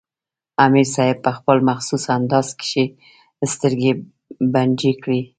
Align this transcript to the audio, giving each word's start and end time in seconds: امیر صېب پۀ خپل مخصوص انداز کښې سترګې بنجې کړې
امیر 0.65 0.87
صېب 0.95 1.17
پۀ 1.23 1.31
خپل 1.37 1.57
مخصوص 1.69 2.03
انداز 2.17 2.47
کښې 2.59 2.85
سترګې 3.53 3.91
بنجې 4.53 4.93
کړې 5.03 5.21